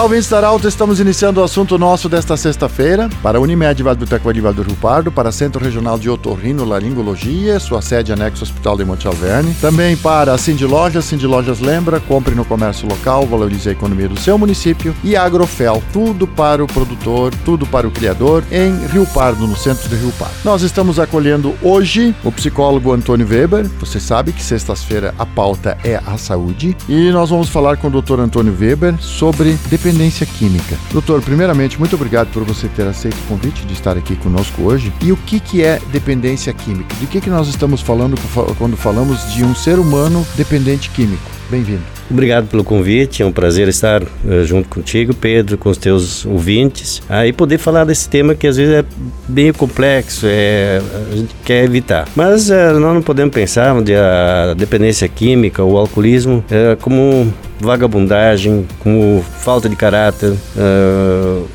Olá, 0.00 0.06
ouvintes 0.06 0.64
estamos 0.64 0.98
iniciando 0.98 1.42
o 1.42 1.44
assunto 1.44 1.76
nosso 1.76 2.08
desta 2.08 2.34
sexta-feira. 2.34 3.10
Para 3.22 3.38
Unimed 3.38 3.82
Vale 3.82 3.98
do 3.98 4.06
Taquari 4.06 4.40
Vale 4.40 4.56
do 4.56 4.62
Rio 4.62 4.74
Pardo, 4.76 5.12
para 5.12 5.30
Centro 5.30 5.62
Regional 5.62 5.98
de 5.98 6.08
Otorrino 6.08 6.64
Laringologia, 6.64 7.60
sua 7.60 7.82
sede 7.82 8.10
anexo 8.10 8.42
Hospital 8.42 8.78
de 8.78 8.84
Monte 8.86 9.06
Alverne, 9.06 9.54
também 9.60 9.94
para 9.98 10.32
a 10.32 10.38
Cindy 10.38 10.64
Lojas, 10.64 11.04
Cindy 11.04 11.26
Lojas 11.26 11.60
lembra, 11.60 12.00
compre 12.00 12.34
no 12.34 12.46
comércio 12.46 12.88
local, 12.88 13.26
valorize 13.26 13.68
a 13.68 13.72
economia 13.72 14.08
do 14.08 14.18
seu 14.18 14.38
município. 14.38 14.96
E 15.04 15.14
Agrofel, 15.14 15.82
tudo 15.92 16.26
para 16.26 16.64
o 16.64 16.66
produtor, 16.66 17.34
tudo 17.44 17.66
para 17.66 17.86
o 17.86 17.90
criador, 17.90 18.42
em 18.50 18.74
Rio 18.86 19.04
Pardo, 19.04 19.46
no 19.46 19.54
centro 19.54 19.86
de 19.86 19.96
Rio 19.96 20.12
Pardo. 20.18 20.34
Nós 20.42 20.62
estamos 20.62 20.98
acolhendo 20.98 21.54
hoje 21.60 22.14
o 22.24 22.32
psicólogo 22.32 22.90
Antônio 22.90 23.28
Weber, 23.28 23.68
você 23.78 24.00
sabe 24.00 24.32
que 24.32 24.42
sexta-feira 24.42 25.14
a 25.18 25.26
pauta 25.26 25.76
é 25.84 26.00
a 26.06 26.16
saúde, 26.16 26.74
e 26.88 27.10
nós 27.10 27.28
vamos 27.28 27.50
falar 27.50 27.76
com 27.76 27.88
o 27.88 28.00
Dr. 28.00 28.18
Antônio 28.18 28.56
Weber 28.58 28.96
sobre 28.98 29.58
dependência 29.68 29.89
química. 30.38 30.76
Doutor, 30.92 31.20
primeiramente, 31.22 31.78
muito 31.78 31.94
obrigado 31.96 32.28
por 32.32 32.44
você 32.44 32.68
ter 32.68 32.86
aceito 32.86 33.16
o 33.16 33.28
convite 33.28 33.64
de 33.66 33.72
estar 33.72 33.96
aqui 33.96 34.16
conosco 34.16 34.62
hoje. 34.62 34.92
E 35.02 35.12
o 35.12 35.16
que, 35.16 35.40
que 35.40 35.62
é 35.62 35.80
dependência 35.92 36.52
química? 36.52 36.94
De 36.96 37.06
que, 37.06 37.20
que 37.20 37.30
nós 37.30 37.48
estamos 37.48 37.80
falando 37.80 38.16
quando 38.56 38.76
falamos 38.76 39.32
de 39.32 39.44
um 39.44 39.54
ser 39.54 39.78
humano 39.78 40.26
dependente 40.36 40.90
químico? 40.90 41.40
Bem-vindo. 41.50 41.82
Obrigado 42.08 42.48
pelo 42.48 42.62
convite, 42.62 43.22
é 43.22 43.26
um 43.26 43.32
prazer 43.32 43.68
estar 43.68 44.02
uh, 44.02 44.44
junto 44.44 44.68
contigo, 44.68 45.12
Pedro, 45.14 45.58
com 45.58 45.68
os 45.68 45.76
teus 45.76 46.24
ouvintes, 46.24 46.98
uh, 47.10 47.24
e 47.26 47.32
poder 47.32 47.58
falar 47.58 47.84
desse 47.84 48.08
tema 48.08 48.34
que 48.34 48.46
às 48.46 48.56
vezes 48.56 48.72
é 48.74 48.84
bem 49.28 49.52
complexo, 49.52 50.26
é, 50.28 50.80
a 51.10 51.16
gente 51.16 51.34
quer 51.44 51.64
evitar. 51.64 52.08
Mas 52.14 52.50
uh, 52.50 52.78
nós 52.78 52.94
não 52.94 53.02
podemos 53.02 53.34
pensar 53.34 53.74
onde 53.74 53.94
a 53.94 54.54
dependência 54.56 55.08
química, 55.08 55.62
o 55.62 55.76
alcoolismo, 55.76 56.44
é 56.50 56.76
como 56.80 57.32
vagabundagem, 57.60 58.66
como 58.80 59.24
falta 59.40 59.68
de 59.68 59.76
caráter, 59.76 60.32
uh, 60.32 61.48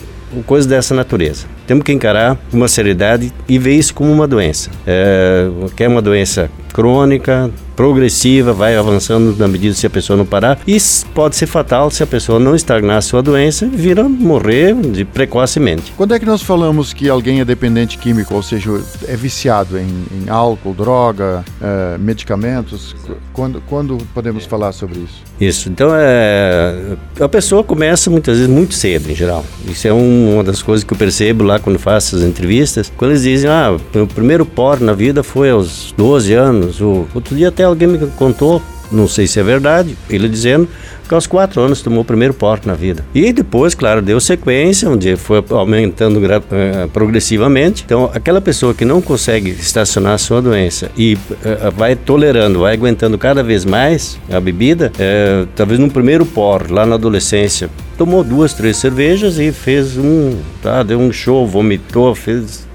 coisas 0.45 0.66
dessa 0.66 0.94
natureza. 0.94 1.45
Temos 1.66 1.84
que 1.84 1.92
encarar 1.92 2.38
uma 2.53 2.67
seriedade 2.67 3.34
e 3.48 3.58
ver 3.58 3.73
isso 3.73 3.94
como 3.94 4.11
uma 4.11 4.28
doença. 4.28 4.70
É, 4.86 5.48
que 5.76 5.83
é 5.83 5.88
uma 5.88 6.02
doença 6.02 6.50
crônica, 6.75 7.49
progressiva, 7.73 8.51
vai 8.51 8.75
avançando 8.75 9.33
na 9.37 9.47
medida 9.47 9.73
se 9.73 9.87
a 9.87 9.89
pessoa 9.89 10.17
não 10.17 10.25
parar. 10.25 10.59
E 10.67 10.77
pode 11.13 11.37
ser 11.37 11.45
fatal 11.45 11.89
se 11.89 12.03
a 12.03 12.07
pessoa 12.07 12.37
não 12.37 12.53
estagnar 12.53 12.97
a 12.97 13.01
sua 13.01 13.21
doença 13.21 13.65
e 13.65 13.69
vir 13.69 13.97
a 13.97 14.03
morrer 14.03 14.75
de 14.75 15.05
precocemente. 15.05 15.93
Quando 15.95 16.13
é 16.13 16.19
que 16.19 16.25
nós 16.25 16.41
falamos 16.41 16.91
que 16.91 17.07
alguém 17.07 17.39
é 17.39 17.45
dependente 17.45 17.97
químico, 17.97 18.33
ou 18.33 18.43
seja, 18.43 18.71
é 19.07 19.15
viciado 19.15 19.77
em, 19.77 19.87
em 20.11 20.29
álcool, 20.29 20.73
droga, 20.73 21.45
é, 21.61 21.97
medicamentos? 21.97 22.93
Quando, 23.31 23.61
quando 23.67 23.97
podemos 24.13 24.45
falar 24.45 24.73
sobre 24.73 24.99
isso? 24.99 25.23
Isso. 25.39 25.69
Então, 25.69 25.91
é, 25.93 26.97
a 27.19 27.29
pessoa 27.29 27.63
começa 27.63 28.09
muitas 28.09 28.37
vezes 28.37 28.51
muito 28.51 28.73
cedo, 28.73 29.09
em 29.09 29.15
geral. 29.15 29.45
Isso 29.65 29.87
é 29.87 29.93
um, 29.93 30.35
uma 30.35 30.43
das 30.43 30.61
coisas 30.61 30.83
que 30.83 30.93
eu 30.93 30.97
percebo 30.97 31.43
lá 31.43 31.57
quando 31.59 31.79
faço 31.79 32.17
as 32.17 32.21
entrevistas. 32.23 32.91
Quando 32.97 33.11
eles 33.11 33.23
dizem, 33.23 33.49
ah, 33.49 33.77
o 33.93 34.07
primeiro 34.07 34.45
por 34.45 34.79
na 34.79 34.93
vida 34.93 35.23
foi 35.23 35.49
aos 35.49 35.93
12 35.97 36.33
anos. 36.33 36.64
O 36.81 37.08
outro 37.13 37.35
dia 37.35 37.49
até 37.49 37.63
alguém 37.63 37.88
me 37.88 37.97
contou, 38.17 38.61
não 38.91 39.08
sei 39.08 39.28
se 39.28 39.39
é 39.39 39.44
verdade, 39.44 39.97
ele 40.09 40.28
dizendo 40.28 40.67
que 41.08 41.14
aos 41.14 41.28
quatro 41.28 41.61
anos 41.61 41.81
tomou 41.81 42.02
o 42.02 42.05
primeiro 42.05 42.33
porte 42.33 42.67
na 42.67 42.73
vida. 42.73 43.05
E 43.14 43.31
depois, 43.31 43.75
claro, 43.75 44.02
deu 44.02 44.19
sequência, 44.19 44.89
onde 44.89 45.15
foi 45.15 45.43
aumentando 45.52 46.17
uh, 46.17 46.89
progressivamente. 46.89 47.83
Então, 47.86 48.09
aquela 48.14 48.42
pessoa 48.42 48.73
que 48.73 48.83
não 48.83 49.02
consegue 49.02 49.52
estacionar 49.52 50.14
a 50.14 50.17
sua 50.17 50.42
doença 50.42 50.89
e 50.98 51.14
uh, 51.14 51.71
vai 51.76 51.95
tolerando, 51.95 52.59
vai 52.59 52.73
aguentando 52.73 53.17
cada 53.17 53.43
vez 53.43 53.65
mais 53.65 54.17
a 54.32 54.39
bebida, 54.39 54.92
uh, 54.95 55.48
talvez 55.55 55.80
no 55.80 55.89
primeiro 55.89 56.26
por, 56.26 56.71
lá 56.71 56.86
na 56.86 56.95
adolescência, 56.95 57.70
tomou 57.98 58.23
duas, 58.23 58.54
três 58.54 58.77
cervejas 58.77 59.38
e 59.38 59.52
fez 59.52 59.98
um, 59.98 60.38
tá, 60.61 60.82
deu 60.83 60.99
um 60.99 61.11
show, 61.11 61.48
vomitou, 61.48 62.15
fez 62.15 62.65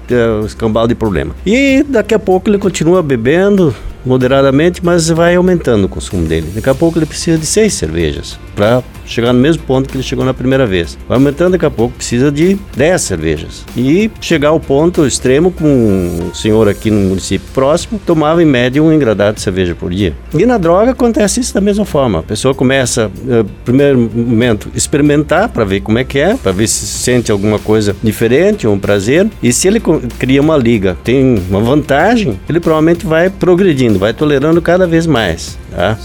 escambau 0.45 0.87
de 0.87 0.95
problema. 0.95 1.33
E 1.45 1.83
daqui 1.87 2.13
a 2.13 2.19
pouco 2.19 2.49
ele 2.49 2.57
continua 2.57 3.01
bebendo, 3.01 3.73
moderadamente, 4.05 4.81
mas 4.83 5.09
vai 5.09 5.35
aumentando 5.35 5.85
o 5.85 5.89
consumo 5.89 6.25
dele. 6.27 6.51
Daqui 6.53 6.69
a 6.69 6.75
pouco 6.75 6.97
ele 6.97 7.05
precisa 7.05 7.37
de 7.37 7.45
seis 7.45 7.73
cervejas 7.73 8.39
para 8.55 8.83
chegar 9.05 9.33
no 9.33 9.39
mesmo 9.39 9.63
ponto 9.63 9.89
que 9.89 9.95
ele 9.95 10.03
chegou 10.03 10.23
na 10.23 10.33
primeira 10.33 10.65
vez. 10.65 10.97
Vai 11.07 11.17
aumentando, 11.17 11.51
daqui 11.51 11.65
a 11.65 11.71
pouco 11.71 11.95
precisa 11.95 12.31
de 12.31 12.57
10 12.75 13.01
cervejas. 13.01 13.65
E 13.75 14.09
chegar 14.21 14.49
ao 14.49 14.59
ponto 14.59 15.05
extremo, 15.05 15.51
com 15.51 15.65
um 15.67 16.33
senhor 16.33 16.67
aqui 16.67 16.89
no 16.89 17.09
município 17.09 17.47
próximo, 17.53 17.99
tomava 18.05 18.41
em 18.41 18.45
média 18.45 18.81
um 18.81 18.91
engradado 18.91 19.35
de 19.35 19.41
cerveja 19.41 19.75
por 19.75 19.91
dia. 19.91 20.13
E 20.33 20.45
na 20.45 20.57
droga 20.57 20.91
acontece 20.91 21.39
isso 21.39 21.53
da 21.53 21.61
mesma 21.61 21.85
forma. 21.85 22.19
A 22.19 22.23
pessoa 22.23 22.53
começa, 22.53 23.11
no 23.23 23.45
primeiro 23.65 23.99
momento, 23.99 24.69
experimentar 24.73 25.49
para 25.49 25.65
ver 25.65 25.81
como 25.81 25.97
é 25.97 26.03
que 26.03 26.19
é, 26.19 26.35
para 26.35 26.51
ver 26.51 26.67
se 26.67 26.85
sente 26.85 27.31
alguma 27.31 27.59
coisa 27.59 27.95
diferente, 28.01 28.67
um 28.67 28.79
prazer. 28.79 29.27
E 29.43 29.51
se 29.51 29.67
ele 29.67 29.81
cria 30.19 30.41
uma 30.41 30.57
liga, 30.57 30.97
tem 31.03 31.41
uma 31.49 31.59
vantagem, 31.59 32.39
ele 32.47 32.59
provavelmente 32.59 33.05
vai 33.05 33.29
progredindo, 33.29 33.90
vai 33.99 34.13
tolerando 34.13 34.61
cada 34.61 34.85
vez 34.87 35.05
mais. 35.05 35.57
Tá? 35.71 35.97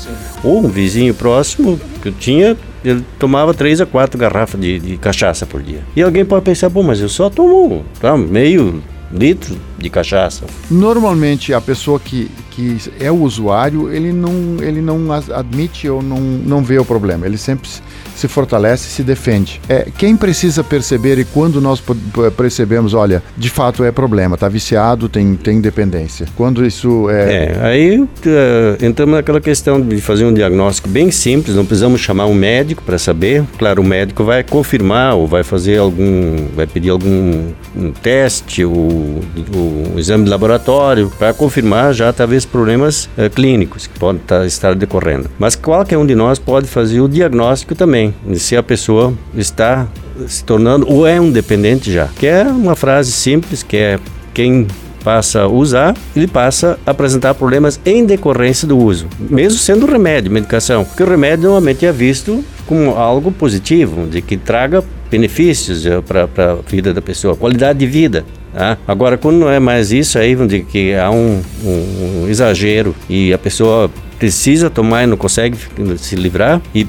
Ou 0.42 0.64
um 0.64 0.68
vizinho 0.68 1.14
próximo 1.14 1.80
que 2.02 2.08
eu 2.08 2.12
tinha 2.12 2.56
ele 2.88 3.04
tomava 3.18 3.52
três 3.52 3.80
a 3.80 3.86
quatro 3.86 4.16
garrafas 4.16 4.60
de, 4.60 4.78
de 4.78 4.96
cachaça 4.96 5.44
por 5.44 5.60
dia. 5.60 5.80
E 5.96 6.02
alguém 6.02 6.24
pode 6.24 6.44
pensar, 6.44 6.68
bom, 6.68 6.84
mas 6.84 7.00
eu 7.00 7.08
só 7.08 7.28
tomo 7.28 7.84
tá, 8.00 8.16
meio 8.16 8.80
litro 9.12 9.56
de 9.76 9.90
cachaça. 9.90 10.44
Normalmente 10.70 11.52
a 11.52 11.60
pessoa 11.60 11.98
que, 11.98 12.30
que 12.56 12.78
é 12.98 13.12
o 13.12 13.20
usuário, 13.20 13.92
ele 13.92 14.14
não, 14.14 14.56
ele 14.62 14.80
não 14.80 15.12
admite 15.12 15.86
ou 15.90 16.02
não, 16.02 16.18
não 16.18 16.64
vê 16.64 16.78
o 16.78 16.84
problema. 16.86 17.26
Ele 17.26 17.36
sempre 17.36 17.68
se 18.16 18.26
fortalece, 18.26 18.88
se 18.88 19.02
defende. 19.02 19.60
É, 19.68 19.88
quem 19.96 20.16
precisa 20.16 20.64
perceber 20.64 21.18
e 21.18 21.24
quando 21.24 21.60
nós 21.60 21.82
percebemos, 22.34 22.94
olha, 22.94 23.22
de 23.36 23.50
fato 23.50 23.84
é 23.84 23.92
problema, 23.92 24.34
está 24.36 24.48
viciado, 24.48 25.06
tem, 25.06 25.34
tem 25.34 25.60
dependência. 25.60 26.26
Quando 26.34 26.64
isso 26.64 27.10
é. 27.10 27.26
É, 27.26 27.60
aí 27.62 28.00
uh, 28.00 28.08
entramos 28.80 29.16
naquela 29.16 29.40
questão 29.40 29.78
de 29.78 30.00
fazer 30.00 30.24
um 30.24 30.32
diagnóstico 30.32 30.88
bem 30.88 31.10
simples, 31.10 31.54
não 31.54 31.66
precisamos 31.66 32.00
chamar 32.00 32.24
um 32.24 32.34
médico 32.34 32.82
para 32.82 32.96
saber. 32.96 33.44
Claro, 33.58 33.82
o 33.82 33.84
médico 33.84 34.24
vai 34.24 34.42
confirmar 34.42 35.14
ou 35.14 35.26
vai 35.26 35.42
fazer 35.42 35.76
algum. 35.76 36.46
vai 36.54 36.66
pedir 36.66 36.88
algum 36.88 37.52
um 37.76 37.92
teste 37.92 38.64
ou 38.64 38.74
um 38.74 39.98
exame 39.98 40.24
de 40.24 40.30
laboratório 40.30 41.12
para 41.18 41.34
confirmar 41.34 41.92
já 41.92 42.10
talvez 42.14 42.45
problemas 42.46 43.06
uh, 43.18 43.28
clínicos 43.34 43.86
que 43.86 43.98
podem 43.98 44.22
tá, 44.26 44.46
estar 44.46 44.74
decorrendo. 44.74 45.28
Mas 45.38 45.56
qualquer 45.56 45.98
um 45.98 46.06
de 46.06 46.14
nós 46.14 46.38
pode 46.38 46.66
fazer 46.66 47.00
o 47.00 47.08
diagnóstico 47.08 47.74
também 47.74 47.96
também, 47.96 48.14
se 48.34 48.56
a 48.56 48.62
pessoa 48.62 49.14
está 49.34 49.86
se 50.26 50.44
tornando 50.44 50.90
ou 50.90 51.06
é 51.06 51.20
um 51.20 51.30
dependente 51.30 51.92
já. 51.92 52.08
Que 52.18 52.26
é 52.26 52.42
uma 52.42 52.76
frase 52.76 53.12
simples, 53.12 53.62
que 53.62 53.76
é 53.76 53.98
quem 54.34 54.66
passa 55.02 55.42
a 55.42 55.46
usar, 55.46 55.94
ele 56.16 56.26
passa 56.26 56.78
a 56.84 56.90
apresentar 56.90 57.34
problemas 57.34 57.80
em 57.86 58.04
decorrência 58.04 58.66
do 58.66 58.76
uso, 58.76 59.06
mesmo 59.20 59.56
sendo 59.56 59.86
remédio, 59.86 60.32
medicação, 60.32 60.84
porque 60.84 61.02
o 61.02 61.08
remédio 61.08 61.44
normalmente 61.44 61.86
é 61.86 61.92
visto 61.92 62.44
como 62.66 62.90
algo 62.90 63.30
positivo, 63.30 64.08
de 64.08 64.20
que 64.20 64.36
traga 64.36 64.82
benefícios 65.08 65.86
eh, 65.86 66.00
para 66.00 66.24
a 66.24 66.54
vida 66.68 66.92
da 66.92 67.00
pessoa, 67.00 67.36
qualidade 67.36 67.78
de 67.78 67.86
vida. 67.86 68.24
Tá? 68.56 68.78
Agora, 68.88 69.18
quando 69.18 69.36
não 69.36 69.50
é 69.50 69.60
mais 69.60 69.92
isso, 69.92 70.18
aí 70.18 70.34
de 70.34 70.60
que 70.60 70.94
há 70.94 71.10
um, 71.10 71.42
um, 71.62 72.22
um 72.22 72.26
exagero 72.26 72.96
e 73.06 73.30
a 73.30 73.36
pessoa 73.36 73.90
precisa 74.18 74.70
tomar 74.70 75.04
e 75.04 75.06
não 75.06 75.18
consegue 75.18 75.58
se 75.98 76.16
livrar 76.16 76.62
e, 76.74 76.86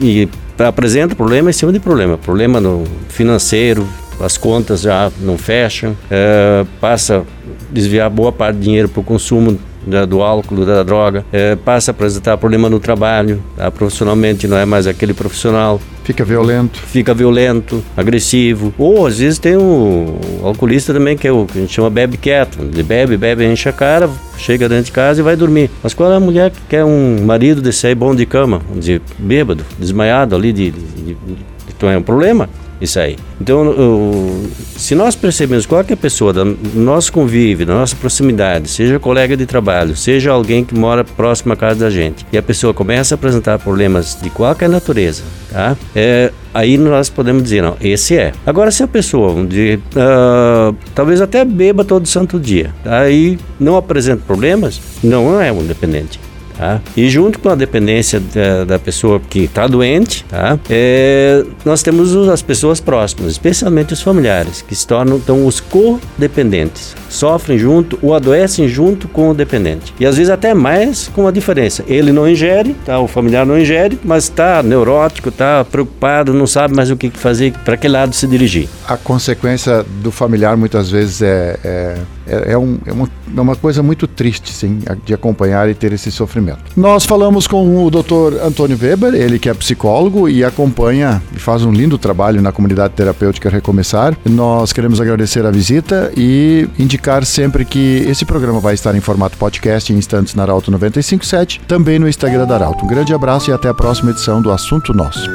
e 0.00 0.28
apresenta 0.58 1.14
problema 1.14 1.50
em 1.50 1.52
cima 1.52 1.72
de 1.72 1.78
problema. 1.78 2.18
Problema 2.18 2.60
no 2.60 2.82
financeiro, 3.08 3.86
as 4.18 4.36
contas 4.36 4.80
já 4.80 5.12
não 5.20 5.38
fecham, 5.38 5.96
é, 6.10 6.66
passa 6.80 7.18
a 7.18 7.22
desviar 7.70 8.10
boa 8.10 8.32
parte 8.32 8.56
do 8.56 8.62
dinheiro 8.62 8.88
para 8.88 8.98
o 8.98 9.04
consumo 9.04 9.56
da, 9.86 10.04
do 10.04 10.22
álcool, 10.22 10.64
da 10.64 10.82
droga, 10.82 11.24
é, 11.32 11.56
passa 11.56 11.90
a 11.90 11.92
apresentar 11.92 12.36
problema 12.36 12.68
no 12.68 12.80
trabalho, 12.80 13.42
tá? 13.56 13.70
profissionalmente 13.70 14.46
não 14.46 14.56
é 14.56 14.64
mais 14.64 14.86
aquele 14.86 15.14
profissional. 15.14 15.80
Fica 16.04 16.24
violento. 16.24 16.78
Fica 16.78 17.14
violento, 17.14 17.82
agressivo. 17.96 18.74
Ou 18.76 19.06
às 19.06 19.18
vezes 19.18 19.38
tem 19.38 19.56
o, 19.56 20.18
alcoolista 20.42 20.92
também, 20.92 21.16
que 21.16 21.26
é 21.26 21.32
o 21.32 21.46
que 21.46 21.58
a 21.58 21.60
gente 21.62 21.72
chama 21.72 21.88
bebe 21.88 22.18
quieto. 22.18 22.58
Ele 22.60 22.82
bebe, 22.82 23.16
bebe, 23.16 23.46
enche 23.46 23.68
a 23.68 23.72
cara, 23.72 24.10
chega 24.36 24.68
dentro 24.68 24.84
de 24.84 24.92
casa 24.92 25.20
e 25.20 25.24
vai 25.24 25.34
dormir. 25.34 25.70
Mas 25.82 25.94
qual 25.94 26.12
é 26.12 26.16
a 26.16 26.20
mulher 26.20 26.50
que 26.50 26.60
quer 26.68 26.84
um 26.84 27.24
marido 27.24 27.62
desse 27.62 27.86
aí 27.86 27.94
bom 27.94 28.14
de 28.14 28.26
cama, 28.26 28.60
de 28.74 29.00
bêbado, 29.18 29.64
desmaiado 29.78 30.36
ali 30.36 30.52
de, 30.52 30.70
de, 30.70 30.80
de, 30.80 31.14
de 31.14 31.54
então 31.76 31.90
é 31.90 31.98
um 31.98 32.02
problema. 32.02 32.48
Isso 32.84 32.98
aí. 32.98 33.16
Então, 33.40 33.68
o, 33.68 34.48
se 34.76 34.94
nós 34.94 35.14
percebemos 35.14 35.66
qualquer 35.66 35.96
pessoa 35.96 36.32
do 36.32 36.56
nosso 36.74 37.12
convívio, 37.12 37.66
da 37.66 37.74
nossa 37.74 37.96
proximidade, 37.96 38.68
seja 38.68 38.98
colega 38.98 39.36
de 39.36 39.46
trabalho, 39.46 39.96
seja 39.96 40.30
alguém 40.30 40.64
que 40.64 40.74
mora 40.74 41.04
próximo 41.04 41.52
à 41.52 41.56
casa 41.56 41.80
da 41.80 41.90
gente, 41.90 42.24
e 42.32 42.38
a 42.38 42.42
pessoa 42.42 42.72
começa 42.72 43.14
a 43.14 43.16
apresentar 43.16 43.58
problemas 43.58 44.18
de 44.20 44.30
qualquer 44.30 44.68
natureza, 44.68 45.22
tá? 45.50 45.76
É, 45.94 46.30
aí 46.52 46.78
nós 46.78 47.08
podemos 47.08 47.42
dizer, 47.42 47.62
não, 47.62 47.76
esse 47.80 48.16
é. 48.16 48.32
Agora, 48.46 48.70
se 48.70 48.82
a 48.82 48.88
pessoa, 48.88 49.44
dizer, 49.44 49.78
uh, 49.78 50.74
talvez 50.94 51.20
até 51.20 51.44
beba 51.44 51.84
todo 51.84 52.06
santo 52.06 52.38
dia, 52.38 52.74
aí 52.84 53.38
não 53.58 53.76
apresenta 53.76 54.22
problemas, 54.26 54.80
não 55.02 55.40
é 55.40 55.50
um 55.50 55.64
dependente. 55.64 56.23
Tá? 56.56 56.80
E 56.96 57.08
junto 57.08 57.38
com 57.38 57.48
a 57.48 57.54
dependência 57.54 58.20
da, 58.20 58.64
da 58.64 58.78
pessoa 58.78 59.20
que 59.20 59.40
está 59.40 59.66
doente, 59.66 60.24
tá? 60.28 60.58
É, 60.70 61.44
nós 61.64 61.82
temos 61.82 62.14
as 62.28 62.42
pessoas 62.42 62.80
próximas, 62.80 63.32
especialmente 63.32 63.92
os 63.92 64.00
familiares, 64.00 64.62
que 64.62 64.74
se 64.74 64.86
tornam 64.86 65.16
então, 65.16 65.46
os 65.46 65.60
codependentes. 65.60 66.94
Sofrem 67.08 67.58
junto 67.58 67.98
ou 68.02 68.14
adoecem 68.14 68.68
junto 68.68 69.08
com 69.08 69.30
o 69.30 69.34
dependente. 69.34 69.92
E 69.98 70.06
às 70.06 70.16
vezes 70.16 70.30
até 70.30 70.54
mais 70.54 71.08
com 71.08 71.26
a 71.26 71.30
diferença. 71.30 71.84
Ele 71.88 72.12
não 72.12 72.28
ingere, 72.28 72.74
tá? 72.84 72.98
o 73.00 73.08
familiar 73.08 73.44
não 73.44 73.58
ingere, 73.58 73.98
mas 74.04 74.24
está 74.24 74.62
neurótico, 74.62 75.28
está 75.28 75.64
preocupado, 75.64 76.32
não 76.32 76.46
sabe 76.46 76.74
mais 76.74 76.90
o 76.90 76.96
que 76.96 77.10
fazer, 77.10 77.52
para 77.64 77.76
que 77.76 77.88
lado 77.88 78.14
se 78.14 78.26
dirigir. 78.26 78.68
A 78.86 78.96
consequência 78.96 79.84
do 80.02 80.10
familiar 80.10 80.56
muitas 80.56 80.90
vezes 80.90 81.22
é, 81.22 81.58
é, 81.64 81.98
é, 82.26 82.52
é 82.52 82.58
um, 82.58 82.78
é, 82.86 82.92
uma, 82.92 83.08
é 83.36 83.40
uma 83.40 83.56
coisa 83.56 83.82
muito 83.82 84.06
triste, 84.06 84.52
sim, 84.52 84.78
de 85.04 85.14
acompanhar 85.14 85.68
e 85.68 85.74
ter 85.74 85.92
esse 85.92 86.10
sofrimento. 86.10 86.58
Nós 86.76 87.04
falamos 87.04 87.46
com 87.46 87.84
o 87.84 87.90
Dr. 87.90 88.42
Antônio 88.42 88.78
Weber, 88.80 89.14
ele 89.14 89.38
que 89.38 89.48
é 89.48 89.54
psicólogo 89.54 90.28
e 90.28 90.44
acompanha 90.44 91.22
e 91.34 91.38
faz 91.38 91.64
um 91.64 91.72
lindo 91.72 91.98
trabalho 91.98 92.40
na 92.40 92.52
comunidade 92.52 92.94
terapêutica 92.94 93.48
Recomeçar. 93.48 94.16
Nós 94.24 94.72
queremos 94.72 95.00
agradecer 95.00 95.44
a 95.44 95.50
visita 95.50 96.12
e 96.16 96.68
indicar 96.78 97.24
sempre 97.24 97.64
que 97.64 98.04
esse 98.08 98.24
programa 98.24 98.60
vai 98.60 98.74
estar 98.74 98.94
em 98.94 99.00
formato 99.00 99.36
podcast 99.36 99.92
em 99.92 99.96
instantes 99.96 100.34
na 100.34 100.42
Arauto 100.42 100.70
957, 100.70 101.60
também 101.66 101.98
no 101.98 102.08
Instagram 102.08 102.46
da 102.46 102.54
Arauto. 102.54 102.84
Um 102.84 102.88
grande 102.88 103.14
abraço 103.14 103.50
e 103.50 103.52
até 103.52 103.68
a 103.68 103.74
próxima 103.74 104.10
edição 104.10 104.40
do 104.40 104.50
Assunto 104.50 104.92
Nosso. 104.92 105.28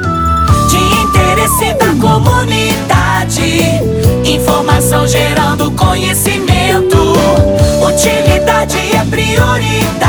De 0.68 0.76
interesse 1.02 1.74
da 1.74 1.94
comunidade, 2.00 3.42
informação 4.24 5.06
gerando 5.06 5.70
conhecimento, 5.72 6.39
utilidade 9.30 9.30
é 9.30 9.38
prioridade 9.38 9.99